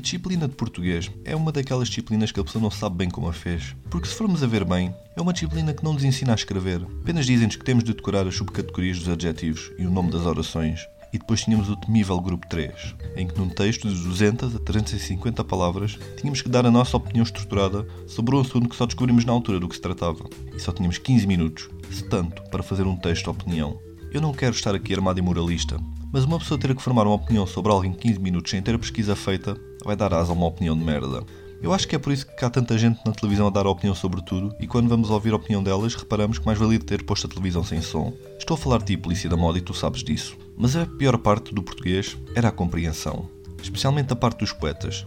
disciplina 0.00 0.48
de 0.48 0.54
português 0.54 1.10
é 1.24 1.34
uma 1.34 1.52
daquelas 1.52 1.88
disciplinas 1.88 2.32
que 2.32 2.40
a 2.40 2.44
pessoa 2.44 2.62
não 2.62 2.70
sabe 2.70 2.96
bem 2.96 3.10
como 3.10 3.28
a 3.28 3.32
fez. 3.32 3.74
Porque 3.90 4.08
se 4.08 4.14
formos 4.14 4.42
a 4.42 4.46
ver 4.46 4.64
bem, 4.64 4.94
é 5.16 5.20
uma 5.20 5.32
disciplina 5.32 5.72
que 5.72 5.84
não 5.84 5.92
nos 5.92 6.04
ensina 6.04 6.32
a 6.32 6.34
escrever. 6.34 6.82
Apenas 7.02 7.26
dizem-nos 7.26 7.56
que 7.56 7.64
temos 7.64 7.84
de 7.84 7.94
decorar 7.94 8.26
as 8.26 8.34
subcategorias 8.34 8.98
dos 8.98 9.08
adjetivos 9.08 9.70
e 9.78 9.86
o 9.86 9.90
nome 9.90 10.10
das 10.10 10.26
orações. 10.26 10.80
E 11.12 11.18
depois 11.18 11.42
tínhamos 11.42 11.68
o 11.68 11.76
temível 11.76 12.20
grupo 12.20 12.46
3, 12.48 12.94
em 13.16 13.26
que 13.26 13.36
num 13.36 13.48
texto 13.48 13.88
de 13.88 14.02
200 14.04 14.54
a 14.54 14.58
350 14.60 15.42
palavras 15.42 15.98
tínhamos 16.16 16.40
que 16.40 16.48
dar 16.48 16.64
a 16.64 16.70
nossa 16.70 16.96
opinião 16.96 17.24
estruturada 17.24 17.84
sobre 18.06 18.36
um 18.36 18.40
assunto 18.40 18.68
que 18.68 18.76
só 18.76 18.86
descobrimos 18.86 19.24
na 19.24 19.32
altura 19.32 19.58
do 19.58 19.68
que 19.68 19.74
se 19.74 19.80
tratava. 19.80 20.24
E 20.54 20.60
só 20.60 20.72
tínhamos 20.72 20.98
15 20.98 21.26
minutos, 21.26 21.68
se 21.90 22.04
tanto, 22.04 22.42
para 22.50 22.62
fazer 22.62 22.86
um 22.86 22.96
texto 22.96 23.30
opinião. 23.30 23.76
Eu 24.12 24.20
não 24.20 24.32
quero 24.32 24.54
estar 24.54 24.74
aqui 24.74 24.94
armado 24.94 25.18
e 25.18 25.22
moralista, 25.22 25.78
mas 26.12 26.24
uma 26.24 26.38
pessoa 26.38 26.58
ter 26.58 26.74
que 26.74 26.82
formar 26.82 27.06
uma 27.06 27.14
opinião 27.14 27.46
sobre 27.46 27.70
algo 27.70 27.84
em 27.84 27.92
15 27.92 28.18
minutos 28.18 28.50
sem 28.50 28.60
ter 28.62 28.74
a 28.74 28.78
pesquisa 28.78 29.14
feita 29.14 29.56
vai 29.84 29.96
dar 29.96 30.12
asa 30.12 30.32
a 30.32 30.34
uma 30.34 30.46
opinião 30.46 30.76
de 30.76 30.84
merda. 30.84 31.24
Eu 31.62 31.74
acho 31.74 31.86
que 31.86 31.94
é 31.94 31.98
por 31.98 32.12
isso 32.12 32.26
que 32.26 32.44
há 32.44 32.48
tanta 32.48 32.78
gente 32.78 33.00
na 33.04 33.12
televisão 33.12 33.46
a 33.46 33.50
dar 33.50 33.66
opinião 33.66 33.94
sobre 33.94 34.22
tudo 34.22 34.54
e 34.58 34.66
quando 34.66 34.88
vamos 34.88 35.10
ouvir 35.10 35.32
a 35.32 35.36
opinião 35.36 35.62
delas 35.62 35.94
reparamos 35.94 36.38
que 36.38 36.46
mais 36.46 36.58
valia 36.58 36.78
ter 36.78 37.04
posto 37.04 37.26
a 37.26 37.30
televisão 37.30 37.62
sem 37.62 37.82
som. 37.82 38.14
Estou 38.38 38.54
a 38.54 38.58
falar 38.58 38.78
de 38.78 38.86
ti, 38.86 38.96
polícia 38.96 39.28
da 39.28 39.36
moda, 39.36 39.58
e 39.58 39.60
tu 39.60 39.74
sabes 39.74 40.02
disso. 40.02 40.38
Mas 40.56 40.74
a 40.74 40.86
pior 40.86 41.18
parte 41.18 41.54
do 41.54 41.62
português 41.62 42.16
era 42.34 42.48
a 42.48 42.52
compreensão. 42.52 43.28
Especialmente 43.62 44.12
a 44.12 44.16
parte 44.16 44.38
dos 44.38 44.52
poetas. 44.52 45.04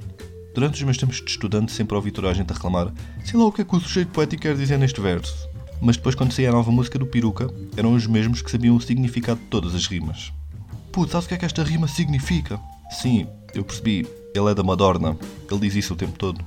Durante 0.53 0.75
os 0.75 0.83
meus 0.83 0.97
tempos 0.97 1.19
de 1.19 1.31
estudante 1.31 1.71
sempre 1.71 1.95
ouvi 1.95 2.11
toda 2.11 2.29
a 2.29 2.33
gente 2.33 2.51
a 2.51 2.53
reclamar 2.53 2.93
sei 3.25 3.39
lá 3.39 3.47
o 3.47 3.51
que 3.51 3.61
é 3.61 3.65
que 3.65 3.75
o 3.75 3.79
sujeito 3.79 4.11
poético 4.11 4.43
quer 4.43 4.55
dizer 4.55 4.77
neste 4.77 5.01
verso. 5.01 5.49
Mas 5.81 5.97
depois 5.97 6.13
quando 6.13 6.31
saía 6.31 6.49
a 6.49 6.53
nova 6.53 6.71
música 6.71 6.99
do 6.99 7.07
Peruca, 7.07 7.51
eram 7.75 7.95
os 7.95 8.05
mesmos 8.05 8.43
que 8.43 8.51
sabiam 8.51 8.75
o 8.75 8.81
significado 8.81 9.39
de 9.39 9.47
todas 9.47 9.73
as 9.73 9.87
rimas. 9.87 10.31
Putz, 10.93 11.11
sabes 11.11 11.25
o 11.25 11.29
que 11.29 11.33
é 11.33 11.37
que 11.39 11.45
esta 11.45 11.63
rima 11.63 11.87
significa? 11.87 12.59
Sim, 12.91 13.25
eu 13.55 13.63
percebi. 13.63 14.07
Ele 14.31 14.51
é 14.51 14.53
da 14.53 14.61
Madorna. 14.61 15.17
Ele 15.49 15.59
diz 15.61 15.73
isso 15.73 15.95
o 15.95 15.97
tempo 15.97 16.19
todo. 16.19 16.39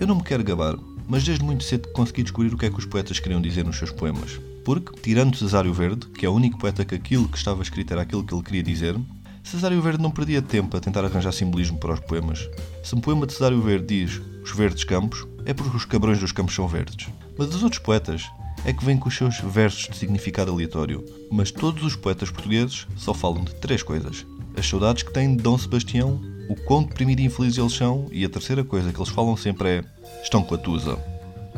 Eu 0.00 0.08
não 0.08 0.16
me 0.16 0.24
quero 0.24 0.42
gabar, 0.42 0.74
mas 1.06 1.22
desde 1.22 1.44
muito 1.44 1.62
cedo 1.62 1.88
consegui 1.92 2.24
descobrir 2.24 2.52
o 2.52 2.58
que 2.58 2.66
é 2.66 2.70
que 2.70 2.80
os 2.80 2.84
poetas 2.84 3.20
queriam 3.20 3.40
dizer 3.40 3.64
nos 3.64 3.78
seus 3.78 3.92
poemas. 3.92 4.40
Porque, 4.64 4.90
tirando 5.00 5.36
Cesário 5.36 5.72
Verde, 5.72 6.04
que 6.08 6.26
é 6.26 6.28
o 6.28 6.34
único 6.34 6.58
poeta 6.58 6.84
que 6.84 6.96
aquilo 6.96 7.28
que 7.28 7.38
estava 7.38 7.62
escrito 7.62 7.92
era 7.92 8.02
aquilo 8.02 8.24
que 8.24 8.34
ele 8.34 8.42
queria 8.42 8.62
dizer, 8.64 8.96
Cesário 9.44 9.80
Verde 9.80 10.02
não 10.02 10.10
perdia 10.10 10.42
tempo 10.42 10.76
a 10.76 10.80
tentar 10.80 11.04
arranjar 11.04 11.30
simbolismo 11.30 11.78
para 11.78 11.94
os 11.94 12.00
poemas. 12.00 12.50
Se 12.82 12.92
um 12.92 13.00
poema 13.00 13.24
de 13.24 13.34
Cesário 13.34 13.62
Verde 13.62 13.86
diz 13.86 14.20
os 14.42 14.50
verdes 14.50 14.82
campos, 14.82 15.24
é 15.44 15.54
porque 15.54 15.76
os 15.76 15.84
cabrões 15.84 16.18
dos 16.18 16.32
campos 16.32 16.56
são 16.56 16.66
verdes. 16.66 17.06
Mas 17.38 17.54
os 17.54 17.62
outros 17.62 17.80
poetas 17.80 18.28
é 18.66 18.72
que 18.72 18.84
vêm 18.84 18.98
com 18.98 19.08
os 19.08 19.16
seus 19.16 19.38
versos 19.38 19.88
de 19.88 19.96
significado 19.96 20.50
aleatório. 20.50 21.04
Mas 21.30 21.52
todos 21.52 21.84
os 21.84 21.94
poetas 21.94 22.30
portugueses 22.30 22.84
só 22.96 23.14
falam 23.14 23.44
de 23.44 23.54
três 23.54 23.80
coisas: 23.80 24.26
as 24.56 24.68
saudades 24.68 25.04
que 25.04 25.12
têm 25.12 25.36
de 25.36 25.42
Dom 25.42 25.56
Sebastião, 25.56 26.20
o 26.50 26.56
quão 26.56 26.82
deprimido 26.82 27.20
e 27.20 27.24
infeliz 27.24 27.56
eles 27.56 27.72
são, 27.72 28.08
e 28.10 28.24
a 28.24 28.28
terceira 28.28 28.64
coisa 28.64 28.92
que 28.92 28.98
eles 28.98 29.08
falam 29.08 29.36
sempre 29.36 29.68
é: 29.68 29.84
estão 30.20 30.42
com 30.42 30.56
a 30.56 30.58
Tusa. 30.58 30.96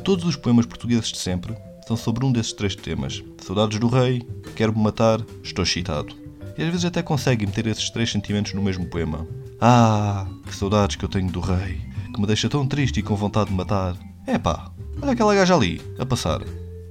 Todos 0.04 0.26
os 0.26 0.36
poemas 0.36 0.66
portugueses 0.66 1.08
de 1.08 1.16
sempre 1.16 1.56
são 1.86 1.96
sobre 1.96 2.26
um 2.26 2.30
desses 2.30 2.52
três 2.52 2.76
temas: 2.76 3.24
saudades 3.42 3.80
do 3.80 3.88
rei, 3.88 4.22
quero-me 4.54 4.78
matar, 4.78 5.24
estou 5.42 5.64
excitado. 5.64 6.14
E 6.58 6.62
às 6.62 6.68
vezes 6.68 6.84
até 6.84 7.02
conseguem 7.02 7.46
meter 7.46 7.66
esses 7.68 7.88
três 7.88 8.12
sentimentos 8.12 8.52
no 8.52 8.60
mesmo 8.60 8.84
poema. 8.84 9.26
Ah, 9.60 10.26
que 10.44 10.54
saudades 10.54 10.96
que 10.96 11.04
eu 11.04 11.08
tenho 11.08 11.30
do 11.30 11.40
rei, 11.40 11.80
que 12.12 12.20
me 12.20 12.26
deixa 12.26 12.50
tão 12.50 12.66
triste 12.66 13.00
e 13.00 13.02
com 13.02 13.16
vontade 13.16 13.48
de 13.48 13.56
matar. 13.56 13.96
Epá, 14.26 14.70
olha 15.00 15.12
aquela 15.12 15.34
gaja 15.34 15.54
ali, 15.54 15.80
a 15.98 16.04
passar. 16.04 16.42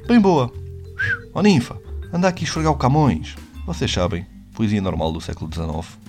Bem 0.07 0.21
boa. 0.21 0.49
Ó 1.33 1.39
oh, 1.39 1.41
ninfa, 1.41 1.77
anda 2.13 2.29
aqui 2.29 2.45
esfregar 2.45 2.71
o 2.71 2.77
Camões. 2.77 3.35
Vocês 3.65 3.91
sabem, 3.91 4.25
poesia 4.53 4.81
normal 4.81 5.11
do 5.11 5.19
século 5.19 5.51
XIX. 5.53 5.99